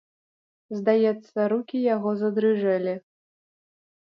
[0.77, 2.93] Здаецца, рукі яго задрыжэлі.